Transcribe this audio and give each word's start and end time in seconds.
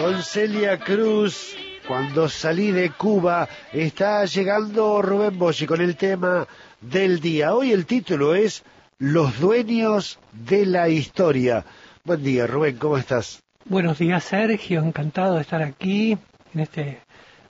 con 0.00 0.22
Celia 0.22 0.78
Cruz. 0.78 1.54
Cuando 1.86 2.28
salí 2.28 2.72
de 2.72 2.90
Cuba, 2.90 3.46
está 3.70 4.24
llegando 4.24 5.02
Rubén 5.02 5.38
Boschi 5.38 5.66
con 5.66 5.82
el 5.82 5.96
tema 5.96 6.46
del 6.80 7.20
día. 7.20 7.54
Hoy 7.54 7.72
el 7.72 7.84
título 7.84 8.34
es 8.34 8.64
Los 8.98 9.38
dueños 9.40 10.18
de 10.32 10.64
la 10.64 10.88
historia. 10.88 11.66
Buen 12.02 12.22
día, 12.22 12.46
Rubén, 12.46 12.78
¿cómo 12.78 12.96
estás? 12.96 13.42
Buenos 13.66 13.98
días, 13.98 14.24
Sergio. 14.24 14.80
Encantado 14.80 15.34
de 15.34 15.42
estar 15.42 15.60
aquí 15.60 16.16
en 16.54 16.60
este 16.60 17.00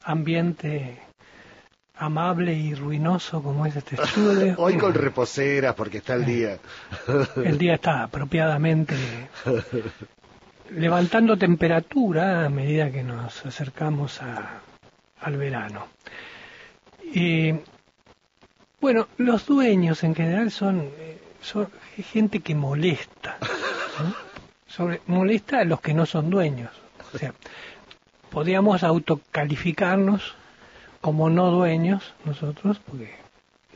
ambiente 0.02 0.98
amable 1.94 2.54
y 2.54 2.74
ruinoso 2.74 3.42
como 3.44 3.64
es 3.64 3.76
este 3.76 3.94
estudio. 3.94 4.54
Hoy 4.58 4.76
con 4.76 4.92
reposeras 4.92 5.74
porque 5.76 5.98
está 5.98 6.14
el 6.14 6.24
día. 6.24 6.58
el 7.36 7.58
día 7.58 7.74
está 7.74 8.02
apropiadamente 8.02 8.96
levantando 10.72 11.36
temperatura 11.36 12.44
a 12.46 12.48
medida 12.48 12.90
que 12.90 13.02
nos 13.02 13.44
acercamos 13.44 14.22
a, 14.22 14.60
al 15.20 15.36
verano. 15.36 15.86
Y 17.12 17.54
bueno, 18.80 19.08
los 19.18 19.46
dueños 19.46 20.04
en 20.04 20.14
general 20.14 20.50
son, 20.50 20.90
son 21.40 21.68
gente 21.96 22.40
que 22.40 22.54
molesta, 22.54 23.38
Sobre, 24.66 25.00
molesta 25.06 25.60
a 25.60 25.64
los 25.64 25.80
que 25.80 25.92
no 25.92 26.06
son 26.06 26.30
dueños. 26.30 26.70
O 27.12 27.18
sea, 27.18 27.34
podríamos 28.30 28.84
autocalificarnos 28.84 30.36
como 31.00 31.28
no 31.28 31.50
dueños 31.50 32.14
nosotros, 32.24 32.78
porque 32.78 33.12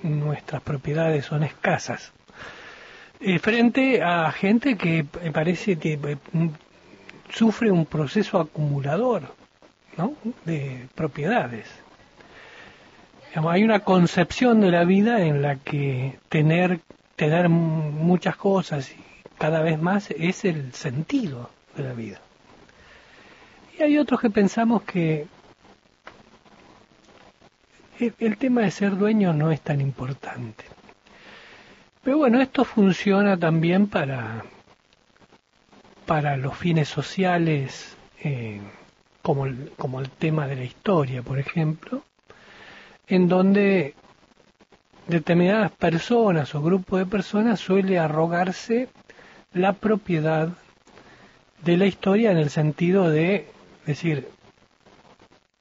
nuestras 0.02 0.62
propiedades 0.62 1.26
son 1.26 1.42
escasas. 1.42 2.12
Eh, 3.20 3.38
frente 3.38 4.02
a 4.02 4.30
gente 4.32 4.76
que 4.76 5.04
parece 5.32 5.78
que 5.78 5.98
sufre 7.34 7.70
un 7.70 7.84
proceso 7.84 8.38
acumulador 8.38 9.22
de 10.44 10.88
propiedades. 10.94 11.66
Hay 13.34 13.64
una 13.64 13.80
concepción 13.80 14.60
de 14.60 14.70
la 14.70 14.84
vida 14.84 15.22
en 15.22 15.42
la 15.42 15.56
que 15.56 16.18
tener, 16.28 16.80
tener 17.16 17.48
muchas 17.48 18.36
cosas 18.36 18.92
y 18.92 18.96
cada 19.38 19.60
vez 19.60 19.80
más 19.80 20.10
es 20.12 20.44
el 20.44 20.72
sentido 20.72 21.50
de 21.76 21.82
la 21.82 21.92
vida. 21.92 22.20
Y 23.76 23.82
hay 23.82 23.98
otros 23.98 24.20
que 24.20 24.30
pensamos 24.30 24.82
que 24.82 25.26
el, 27.98 28.36
tema 28.36 28.62
de 28.62 28.70
ser 28.70 28.96
dueño 28.96 29.32
no 29.32 29.50
es 29.50 29.60
tan 29.60 29.80
importante. 29.80 30.64
Pero 32.02 32.18
bueno, 32.18 32.40
esto 32.40 32.64
funciona 32.64 33.36
también 33.36 33.88
para, 33.88 34.44
para 36.06 36.36
los 36.36 36.56
fines 36.56 36.88
sociales, 36.88 37.96
eh, 38.22 38.60
como, 39.22 39.46
el, 39.46 39.72
como 39.76 40.00
el 40.00 40.10
tema 40.10 40.46
de 40.46 40.56
la 40.56 40.64
historia, 40.64 41.22
por 41.22 41.38
ejemplo, 41.38 42.02
en 43.06 43.28
donde 43.28 43.94
determinadas 45.06 45.70
personas 45.72 46.54
o 46.54 46.62
grupo 46.62 46.96
de 46.96 47.06
personas 47.06 47.60
suele 47.60 47.98
arrogarse 47.98 48.88
la 49.52 49.72
propiedad 49.74 50.48
de 51.62 51.76
la 51.76 51.86
historia 51.86 52.30
en 52.30 52.38
el 52.38 52.50
sentido 52.50 53.08
de 53.08 53.48
decir, 53.86 54.28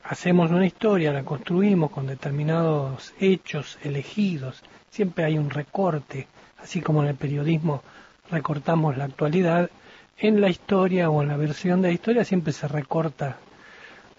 hacemos 0.04 0.52
una 0.52 0.66
historia, 0.66 1.14
la 1.14 1.24
construimos 1.24 1.92
con 1.92 2.08
determinados 2.08 3.14
hechos 3.20 3.78
elegidos, 3.84 4.64
siempre 4.90 5.26
hay 5.26 5.38
un 5.38 5.50
recorte, 5.50 6.28
así 6.58 6.82
como 6.82 7.04
en 7.04 7.10
el 7.10 7.16
periodismo 7.16 7.84
recortamos 8.30 8.98
la 8.98 9.06
actualidad, 9.06 9.70
en 10.18 10.42
la 10.42 10.50
historia 10.50 11.10
o 11.10 11.22
en 11.22 11.30
la 11.30 11.38
versión 11.38 11.82
de 11.82 11.90
la 11.90 11.94
historia 11.94 12.24
siempre 12.24 12.54
se 12.54 12.68
recorta 12.68 13.38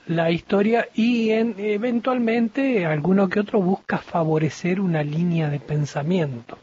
la 0.07 0.31
historia 0.31 0.89
y 0.95 1.31
en, 1.31 1.55
eventualmente 1.59 2.85
alguno 2.85 3.29
que 3.29 3.41
otro 3.41 3.61
busca 3.61 3.99
favorecer 3.99 4.81
una 4.81 5.03
línea 5.03 5.49
de 5.49 5.61
pensamiento. 5.61 6.59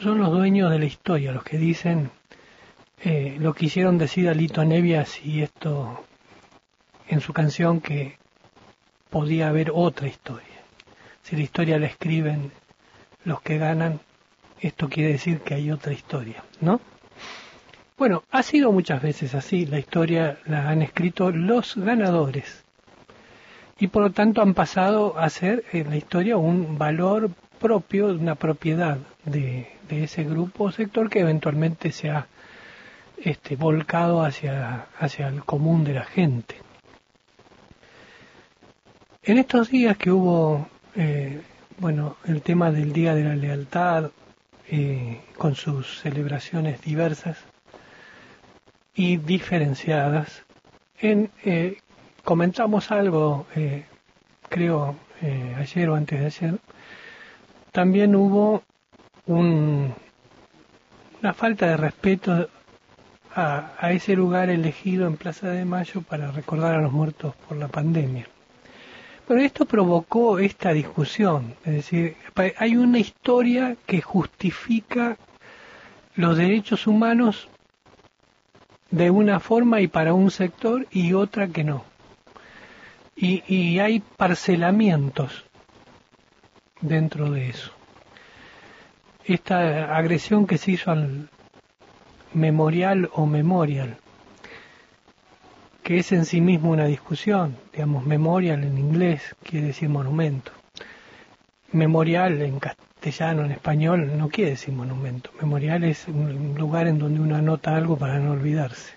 Son 0.00 0.18
los 0.18 0.30
dueños 0.30 0.70
de 0.70 0.78
la 0.78 0.84
historia 0.86 1.32
los 1.32 1.44
que 1.44 1.58
dicen 1.58 2.10
eh, 3.02 3.36
lo 3.38 3.52
que 3.54 3.66
hicieron 3.66 3.98
decir 3.98 4.28
a 4.28 4.34
Lito 4.34 4.64
Nevias 4.64 5.24
y 5.24 5.42
esto 5.42 6.04
en 7.06 7.20
su 7.20 7.32
canción 7.32 7.80
que 7.80 8.18
podía 9.10 9.48
haber 9.48 9.70
otra 9.72 10.08
historia. 10.08 10.46
Si 11.22 11.36
la 11.36 11.42
historia 11.42 11.78
la 11.78 11.86
escriben 11.86 12.50
los 13.24 13.40
que 13.42 13.58
ganan, 13.58 14.00
esto 14.60 14.88
quiere 14.88 15.12
decir 15.12 15.40
que 15.40 15.54
hay 15.54 15.70
otra 15.70 15.92
historia, 15.92 16.42
¿no? 16.60 16.80
Bueno, 17.96 18.24
ha 18.30 18.42
sido 18.42 18.72
muchas 18.72 19.02
veces 19.02 19.34
así, 19.34 19.66
la 19.66 19.78
historia 19.78 20.38
la 20.46 20.68
han 20.68 20.82
escrito 20.82 21.30
los 21.30 21.76
ganadores 21.76 22.64
y 23.78 23.88
por 23.88 24.02
lo 24.02 24.10
tanto 24.10 24.42
han 24.42 24.54
pasado 24.54 25.18
a 25.18 25.28
ser 25.30 25.64
en 25.72 25.90
la 25.90 25.96
historia 25.96 26.36
un 26.36 26.78
valor 26.78 27.30
propio, 27.58 28.08
una 28.08 28.34
propiedad 28.34 28.98
de, 29.24 29.68
ese 29.88 30.24
grupo 30.24 30.64
o 30.64 30.72
sector 30.72 31.08
que 31.08 31.20
eventualmente 31.20 31.92
se 31.92 32.10
ha 32.10 32.26
este, 33.16 33.56
volcado 33.56 34.24
hacia, 34.24 34.86
hacia 34.98 35.28
el 35.28 35.44
común 35.44 35.84
de 35.84 35.94
la 35.94 36.04
gente. 36.04 36.56
En 39.22 39.38
estos 39.38 39.70
días 39.70 39.96
que 39.96 40.10
hubo, 40.10 40.68
eh, 40.96 41.40
bueno, 41.78 42.16
el 42.26 42.42
tema 42.42 42.70
del 42.70 42.92
Día 42.92 43.14
de 43.14 43.24
la 43.24 43.36
Lealtad, 43.36 44.10
eh, 44.68 45.20
con 45.36 45.54
sus 45.54 46.00
celebraciones 46.00 46.80
diversas 46.80 47.38
y 48.94 49.16
diferenciadas. 49.18 50.44
En, 50.98 51.30
eh, 51.44 51.78
comentamos 52.22 52.90
algo, 52.90 53.46
eh, 53.54 53.84
creo, 54.48 54.96
ayer 55.58 55.88
o 55.88 55.94
antes 55.94 56.20
de 56.20 56.26
ayer. 56.26 56.58
También 57.72 58.14
hubo 58.14 58.62
un, 59.26 59.94
una 61.20 61.32
falta 61.32 61.66
de 61.66 61.76
respeto 61.76 62.48
a, 63.34 63.90
ese 63.90 64.14
lugar 64.14 64.50
elegido 64.50 65.06
en 65.06 65.16
Plaza 65.16 65.48
de 65.48 65.64
Mayo 65.64 66.02
para 66.02 66.30
recordar 66.30 66.74
a 66.74 66.80
los 66.80 66.92
muertos 66.92 67.34
por 67.48 67.56
la 67.56 67.68
pandemia. 67.68 68.26
Pero 69.26 69.40
esto 69.40 69.64
provocó 69.64 70.38
esta 70.38 70.72
discusión, 70.72 71.54
es 71.64 71.74
decir, 71.74 72.16
hay 72.58 72.76
una 72.76 72.98
historia 72.98 73.76
que 73.86 74.02
justifica 74.02 75.16
los 76.14 76.36
derechos 76.36 76.86
humanos 76.86 77.48
de 78.90 79.10
una 79.10 79.40
forma 79.40 79.80
y 79.80 79.88
para 79.88 80.12
un 80.12 80.30
sector 80.30 80.86
y 80.90 81.14
otra 81.14 81.48
que 81.48 81.64
no. 81.64 81.84
Y, 83.16 83.78
hay 83.78 84.00
parcelamientos 84.00 85.44
dentro 86.80 87.30
de 87.30 87.48
eso. 87.48 87.72
Esta 89.24 89.96
agresión 89.96 90.46
que 90.46 90.58
se 90.58 90.72
hizo 90.72 90.90
al 90.90 91.30
memorial 92.34 93.08
o 93.14 93.24
memorial 93.24 93.96
que 95.84 95.98
es 95.98 96.12
en 96.12 96.24
sí 96.24 96.40
mismo 96.40 96.70
una 96.70 96.86
discusión. 96.86 97.56
Digamos, 97.72 98.06
memorial 98.06 98.64
en 98.64 98.78
inglés 98.78 99.36
quiere 99.42 99.68
decir 99.68 99.90
monumento. 99.90 100.50
Memorial 101.72 102.40
en 102.40 102.58
castellano, 102.58 103.44
en 103.44 103.52
español, 103.52 104.16
no 104.16 104.30
quiere 104.30 104.52
decir 104.52 104.72
monumento. 104.72 105.30
Memorial 105.40 105.84
es 105.84 106.08
un 106.08 106.54
lugar 106.56 106.88
en 106.88 106.98
donde 106.98 107.20
uno 107.20 107.36
anota 107.36 107.76
algo 107.76 107.98
para 107.98 108.18
no 108.18 108.32
olvidarse. 108.32 108.94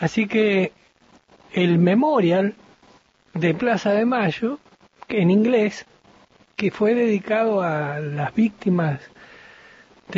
Así 0.00 0.26
que 0.26 0.72
el 1.52 1.78
memorial 1.78 2.54
de 3.34 3.52
Plaza 3.52 3.90
de 3.90 4.06
Mayo, 4.06 4.58
que 5.06 5.20
en 5.20 5.30
inglés, 5.30 5.84
que 6.56 6.70
fue 6.70 6.94
dedicado 6.94 7.62
a 7.62 8.00
las 8.00 8.34
víctimas 8.34 9.00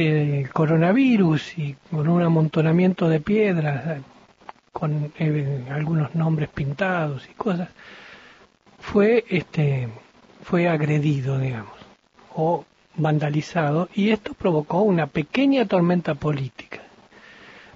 del 0.02 0.50
coronavirus 0.50 1.58
y 1.58 1.76
con 1.90 2.08
un 2.08 2.22
amontonamiento 2.22 3.08
de 3.08 3.20
piedras, 3.20 4.00
con 4.72 5.12
eh, 5.18 5.64
algunos 5.70 6.14
nombres 6.14 6.48
pintados 6.50 7.28
y 7.30 7.34
cosas, 7.34 7.68
fue 8.78 9.24
este 9.28 9.88
fue 10.42 10.68
agredido, 10.68 11.38
digamos, 11.38 11.74
o 12.34 12.64
vandalizado, 12.96 13.88
y 13.94 14.10
esto 14.10 14.32
provocó 14.34 14.82
una 14.82 15.08
pequeña 15.08 15.66
tormenta 15.66 16.14
política. 16.14 16.82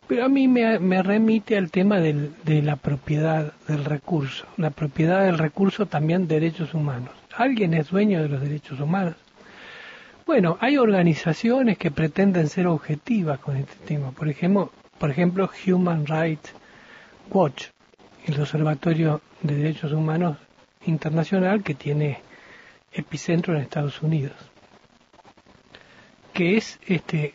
Pero 0.06 0.25
a 0.25 0.29
mí 0.29 0.47
me, 0.47 1.03
remite 1.03 1.56
al 1.56 1.71
tema 1.71 1.99
de 1.99 2.62
la 2.62 2.77
propiedad 2.77 3.53
del 3.67 3.85
recurso, 3.85 4.47
la 4.56 4.71
propiedad 4.71 5.25
del 5.25 5.39
recurso 5.39 5.87
también 5.87 6.29
derechos 6.29 6.75
humanos. 6.75 7.11
¿Alguien 7.37 7.75
es 7.75 7.91
dueño 7.91 8.23
de 8.23 8.29
los 8.29 8.41
derechos 8.41 8.81
humanos? 8.81 9.15
Bueno, 10.32 10.56
hay 10.61 10.77
organizaciones 10.77 11.77
que 11.77 11.91
pretenden 11.91 12.49
ser 12.49 12.69
objetivas 12.69 13.41
con 13.41 13.56
este 13.56 13.75
tema. 13.85 14.12
Por 14.12 14.29
ejemplo, 14.29 14.71
por 14.97 15.11
ejemplo 15.11 15.50
Human 15.67 16.06
Rights 16.06 16.53
Watch, 17.31 17.65
el 18.27 18.41
Observatorio 18.41 19.23
de 19.43 19.56
Derechos 19.56 19.91
Humanos 19.91 20.37
Internacional 20.87 21.65
que 21.65 21.75
tiene 21.75 22.21
epicentro 22.93 23.56
en 23.56 23.62
Estados 23.62 24.03
Unidos, 24.03 24.37
que 26.33 26.56
es 26.56 26.79
este 26.87 27.35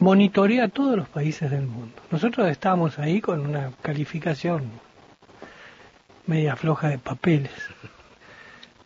monitorea 0.00 0.64
a 0.64 0.68
todos 0.68 0.96
los 0.96 1.08
países 1.08 1.48
del 1.48 1.68
mundo. 1.68 1.94
Nosotros 2.10 2.50
estábamos 2.50 2.98
ahí 2.98 3.20
con 3.20 3.38
una 3.38 3.70
calificación 3.82 4.68
media 6.26 6.56
floja 6.56 6.88
de 6.88 6.98
papeles. 6.98 7.52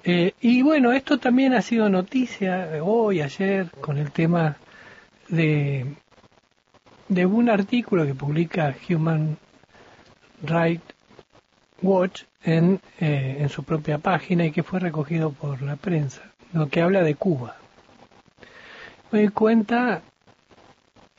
Eh, 0.05 0.35
y 0.41 0.63
bueno, 0.63 0.93
esto 0.93 1.19
también 1.19 1.55
ha 1.55 1.63
sido 1.63 1.89
noticia 1.89 2.69
hoy, 2.83 3.21
ayer, 3.21 3.71
con 3.81 3.99
el 3.99 4.11
tema 4.11 4.57
de, 5.29 5.87
de 7.09 7.27
un 7.27 7.49
artículo 7.49 8.05
que 8.05 8.15
publica 8.15 8.75
Human 8.89 9.37
Rights 10.43 10.95
Watch 11.83 12.23
en, 12.43 12.81
eh, 12.99 13.37
en 13.41 13.49
su 13.49 13.63
propia 13.63 13.99
página 13.99 14.45
y 14.45 14.51
que 14.51 14.63
fue 14.63 14.81
recogido 14.81 15.31
por 15.31 15.63
la 15.63 15.77
prensa, 15.77 16.23
lo 16.53 16.69
que 16.69 16.83
habla 16.83 17.03
de 17.03 17.15
Cuba. 17.15 17.57
Me 19.13 19.21
doy 19.21 19.29
cuenta 19.29 20.03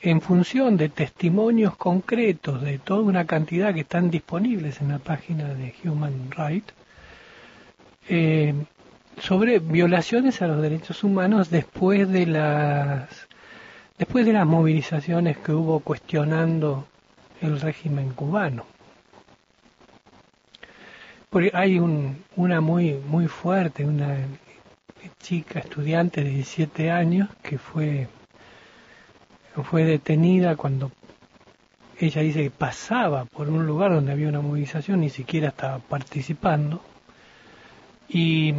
en 0.00 0.20
función 0.20 0.76
de 0.76 0.90
testimonios 0.90 1.76
concretos 1.76 2.60
de 2.60 2.78
toda 2.78 3.00
una 3.00 3.24
cantidad 3.24 3.72
que 3.72 3.80
están 3.80 4.10
disponibles 4.10 4.82
en 4.82 4.88
la 4.88 4.98
página 4.98 5.54
de 5.54 5.74
Human 5.84 6.30
Rights, 6.30 6.74
eh, 8.08 8.54
sobre 9.20 9.58
violaciones 9.58 10.42
a 10.42 10.46
los 10.46 10.60
derechos 10.60 11.04
humanos 11.04 11.50
después 11.50 12.08
de 12.10 12.26
las 12.26 13.08
después 13.98 14.26
de 14.26 14.32
las 14.32 14.46
movilizaciones 14.46 15.38
que 15.38 15.52
hubo 15.52 15.80
cuestionando 15.80 16.86
el 17.40 17.60
régimen 17.60 18.10
cubano. 18.10 18.66
Porque 21.30 21.50
hay 21.54 21.78
un, 21.78 22.24
una 22.36 22.60
muy 22.60 22.94
muy 22.94 23.28
fuerte, 23.28 23.84
una 23.84 24.16
chica 25.20 25.60
estudiante 25.60 26.22
de 26.22 26.30
17 26.30 26.90
años 26.90 27.28
que 27.42 27.58
fue 27.58 28.08
fue 29.62 29.84
detenida 29.84 30.56
cuando 30.56 30.90
ella 31.98 32.22
dice 32.22 32.42
que 32.42 32.50
pasaba 32.50 33.24
por 33.24 33.48
un 33.48 33.66
lugar 33.66 33.92
donde 33.92 34.12
había 34.12 34.28
una 34.28 34.40
movilización, 34.40 35.00
ni 35.00 35.10
siquiera 35.10 35.48
estaba 35.48 35.78
participando. 35.78 36.82
Y 38.08 38.54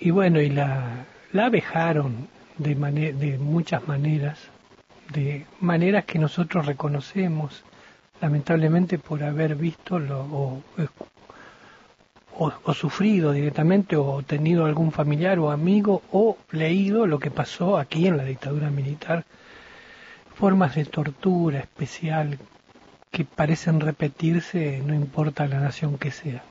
y 0.00 0.10
bueno, 0.10 0.40
y 0.40 0.48
la, 0.48 1.04
la 1.32 1.46
abejaron 1.46 2.28
de, 2.56 2.74
de 3.12 3.38
muchas 3.38 3.86
maneras, 3.86 4.38
de 5.12 5.46
maneras 5.60 6.04
que 6.06 6.18
nosotros 6.18 6.66
reconocemos, 6.66 7.64
lamentablemente 8.20 8.98
por 8.98 9.22
haber 9.22 9.56
visto 9.56 9.98
lo, 9.98 10.20
o, 10.20 10.62
o, 12.38 12.74
sufrido 12.74 13.32
directamente 13.32 13.96
o 13.96 14.22
tenido 14.22 14.64
algún 14.64 14.90
familiar 14.92 15.38
o 15.38 15.50
amigo 15.50 16.02
o 16.12 16.38
leído 16.50 17.06
lo 17.06 17.18
que 17.18 17.30
pasó 17.30 17.76
aquí 17.76 18.06
en 18.06 18.16
la 18.16 18.24
dictadura 18.24 18.70
militar, 18.70 19.24
formas 20.34 20.74
de 20.76 20.86
tortura 20.86 21.58
especial 21.60 22.38
que 23.10 23.24
parecen 23.24 23.80
repetirse 23.80 24.82
no 24.86 24.94
importa 24.94 25.46
la 25.46 25.60
nación 25.60 25.98
que 25.98 26.10
sea 26.10 26.42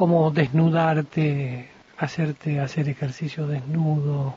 como 0.00 0.30
desnudarte, 0.30 1.68
hacerte 1.98 2.58
hacer 2.58 2.88
ejercicio 2.88 3.46
desnudo, 3.46 4.36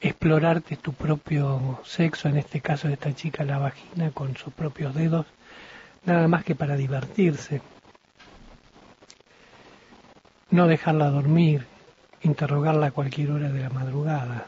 explorarte 0.00 0.76
tu 0.76 0.94
propio 0.94 1.80
sexo, 1.84 2.30
en 2.30 2.38
este 2.38 2.62
caso 2.62 2.88
de 2.88 2.94
esta 2.94 3.14
chica 3.14 3.44
la 3.44 3.58
vagina 3.58 4.10
con 4.12 4.34
sus 4.38 4.54
propios 4.54 4.94
dedos, 4.94 5.26
nada 6.06 6.26
más 6.28 6.44
que 6.44 6.54
para 6.54 6.76
divertirse. 6.76 7.60
No 10.50 10.66
dejarla 10.66 11.10
dormir, 11.10 11.66
interrogarla 12.22 12.86
a 12.86 12.92
cualquier 12.92 13.32
hora 13.32 13.50
de 13.50 13.60
la 13.64 13.68
madrugada. 13.68 14.46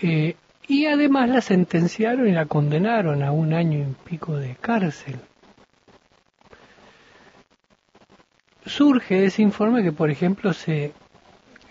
Eh, 0.00 0.34
y 0.66 0.86
además 0.86 1.28
la 1.28 1.40
sentenciaron 1.40 2.26
y 2.26 2.32
la 2.32 2.46
condenaron 2.46 3.22
a 3.22 3.30
un 3.30 3.54
año 3.54 3.78
y 3.78 3.94
pico 4.10 4.36
de 4.36 4.56
cárcel 4.56 5.20
surge 8.72 9.24
ese 9.26 9.42
informe 9.42 9.82
que, 9.82 9.92
por 9.92 10.10
ejemplo, 10.10 10.52
se 10.52 10.92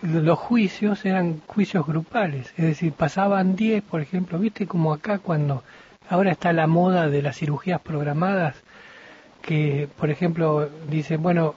los 0.02 0.40
juicios 0.40 1.06
eran 1.06 1.42
juicios 1.46 1.86
grupales, 1.86 2.54
es 2.58 2.66
decir, 2.66 2.92
pasaban 2.94 3.56
10, 3.56 3.84
por 3.84 4.02
ejemplo, 4.02 4.40
viste 4.40 4.66
como 4.66 4.94
acá 4.94 5.20
cuando 5.20 5.64
ahora 6.10 6.32
está 6.32 6.54
la 6.54 6.66
moda 6.68 7.08
de 7.08 7.22
las 7.22 7.38
cirugías 7.38 7.82
programadas, 7.82 8.56
que, 9.42 9.88
por 9.98 10.10
ejemplo, 10.10 10.70
dice, 10.90 11.18
bueno, 11.18 11.56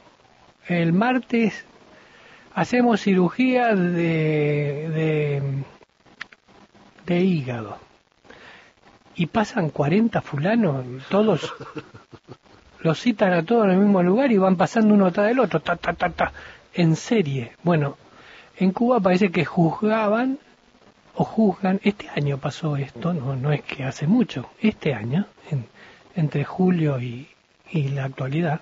el 0.69 0.93
martes 0.93 1.64
hacemos 2.55 3.00
cirugía 3.00 3.75
de, 3.75 4.90
de, 4.94 5.43
de 7.06 7.20
hígado. 7.20 7.79
Y 9.17 9.26
pasan 9.26 9.70
40 9.70 10.20
fulanos, 10.23 10.85
todos 11.08 11.55
los 12.84 13.00
citan 13.00 13.32
a 13.32 13.42
todos 13.42 13.64
en 13.64 13.70
el 13.70 13.78
mismo 13.78 14.02
lugar 14.02 14.31
y 14.31 14.36
van 14.36 14.56
pasando 14.56 14.92
uno 14.92 15.06
atrás 15.06 15.28
del 15.28 15.40
otro, 15.40 15.58
ta, 15.60 15.75
ta, 15.76 15.94
ta, 15.94 16.10
ta, 16.10 16.32
en 16.75 16.96
serie. 16.96 17.52
Bueno, 17.62 17.96
en 18.58 18.72
Cuba 18.72 19.00
parece 19.00 19.31
que 19.31 19.46
juzgaban 19.46 20.38
o 21.14 21.25
juzgan, 21.25 21.81
este 21.82 22.10
año 22.14 22.36
pasó 22.36 22.76
esto, 22.76 23.14
no, 23.14 23.36
no 23.36 23.52
es 23.52 23.62
que 23.62 23.84
hace 23.84 24.06
mucho, 24.06 24.50
este 24.60 24.92
año, 24.92 25.26
entre 26.14 26.44
julio 26.44 27.00
y, 27.00 27.28
la 27.72 28.04
actualidad, 28.04 28.60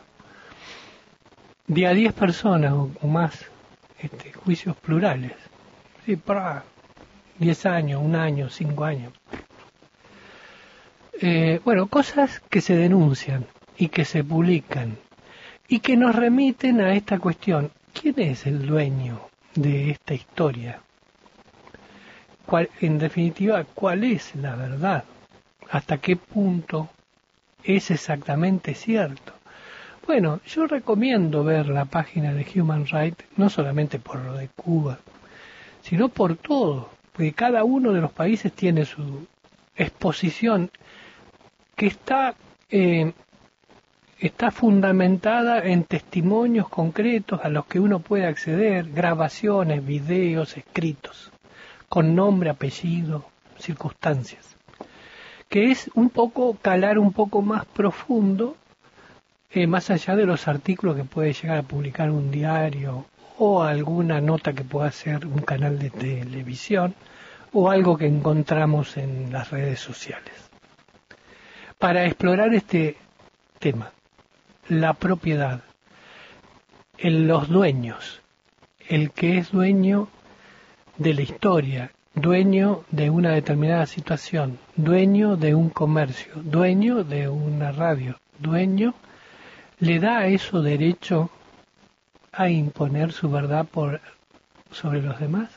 de 1.66 1.86
a 1.88 1.92
10 1.92 2.12
personas 2.12 2.72
o, 2.72 3.06
más, 3.08 3.46
este, 3.98 4.32
juicios 4.32 4.76
plurales, 4.76 5.32
sí, 6.06 6.14
para 6.14 6.62
10 7.40 7.66
años, 7.66 8.02
un 8.02 8.14
año, 8.14 8.48
5 8.48 8.84
años. 8.84 9.12
Eh, 11.20 11.60
bueno, 11.64 11.88
cosas 11.88 12.40
que 12.48 12.60
se 12.60 12.76
denuncian 12.76 13.46
y 13.76 13.88
que 13.88 14.04
se 14.04 14.22
publican 14.24 14.96
y 15.68 15.80
que 15.80 15.96
nos 15.96 16.14
remiten 16.14 16.80
a 16.80 16.94
esta 16.94 17.18
cuestión. 17.18 17.70
¿Quién 17.92 18.20
es 18.20 18.46
el 18.46 18.66
dueño 18.66 19.20
de 19.54 19.90
esta 19.90 20.14
historia? 20.14 20.80
¿Cuál, 22.46 22.68
en 22.80 22.98
definitiva, 22.98 23.64
¿cuál 23.64 24.04
es 24.04 24.34
la 24.34 24.56
verdad? 24.56 25.04
¿Hasta 25.70 25.98
qué 25.98 26.16
punto 26.16 26.90
es 27.64 27.90
exactamente 27.90 28.74
cierto? 28.74 29.32
Bueno, 30.06 30.40
yo 30.46 30.66
recomiendo 30.66 31.44
ver 31.44 31.68
la 31.68 31.84
página 31.84 32.34
de 32.34 32.46
Human 32.54 32.86
Rights, 32.86 33.24
no 33.36 33.48
solamente 33.48 33.98
por 33.98 34.18
lo 34.20 34.34
de 34.34 34.48
Cuba, 34.48 34.98
sino 35.82 36.08
por 36.08 36.36
todo, 36.36 36.90
porque 37.12 37.32
cada 37.32 37.64
uno 37.64 37.92
de 37.92 38.00
los 38.00 38.12
países 38.12 38.52
tiene 38.52 38.84
su 38.84 39.26
exposición 39.76 40.70
que 41.76 41.86
está 41.86 42.34
eh, 42.70 43.12
está 44.26 44.52
fundamentada 44.52 45.64
en 45.64 45.82
testimonios 45.82 46.68
concretos 46.68 47.40
a 47.42 47.48
los 47.48 47.66
que 47.66 47.80
uno 47.80 47.98
puede 47.98 48.24
acceder, 48.24 48.88
grabaciones, 48.92 49.84
videos, 49.84 50.56
escritos, 50.56 51.32
con 51.88 52.14
nombre, 52.14 52.48
apellido, 52.48 53.24
circunstancias, 53.58 54.56
que 55.48 55.72
es 55.72 55.90
un 55.94 56.08
poco 56.10 56.56
calar 56.62 57.00
un 57.00 57.12
poco 57.12 57.42
más 57.42 57.64
profundo, 57.66 58.56
eh, 59.50 59.66
más 59.66 59.90
allá 59.90 60.14
de 60.14 60.24
los 60.24 60.46
artículos 60.46 60.94
que 60.94 61.04
puede 61.04 61.32
llegar 61.32 61.58
a 61.58 61.62
publicar 61.64 62.08
un 62.08 62.30
diario 62.30 63.06
o 63.38 63.64
alguna 63.64 64.20
nota 64.20 64.52
que 64.52 64.62
pueda 64.62 64.86
hacer 64.86 65.26
un 65.26 65.40
canal 65.40 65.80
de 65.80 65.90
televisión 65.90 66.94
o 67.52 67.68
algo 67.68 67.98
que 67.98 68.06
encontramos 68.06 68.96
en 68.96 69.32
las 69.32 69.50
redes 69.50 69.80
sociales. 69.80 70.32
Para 71.76 72.06
explorar 72.06 72.54
este 72.54 72.96
tema 73.58 73.90
la 74.68 74.94
propiedad, 74.94 75.62
en 76.98 77.26
los 77.26 77.48
dueños, 77.48 78.22
el 78.88 79.10
que 79.10 79.38
es 79.38 79.50
dueño 79.50 80.08
de 80.98 81.14
la 81.14 81.22
historia, 81.22 81.90
dueño 82.14 82.84
de 82.90 83.10
una 83.10 83.30
determinada 83.30 83.86
situación, 83.86 84.58
dueño 84.76 85.36
de 85.36 85.54
un 85.54 85.70
comercio, 85.70 86.32
dueño 86.36 87.02
de 87.04 87.28
una 87.28 87.72
radio, 87.72 88.18
dueño, 88.38 88.94
le 89.80 89.98
da 89.98 90.18
a 90.18 90.26
eso 90.26 90.62
derecho 90.62 91.30
a 92.30 92.48
imponer 92.48 93.12
su 93.12 93.30
verdad 93.30 93.66
por 93.66 94.00
sobre 94.70 95.02
los 95.02 95.18
demás. 95.18 95.50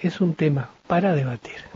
Es 0.00 0.20
un 0.20 0.34
tema 0.34 0.70
para 0.86 1.14
debatir. 1.14 1.75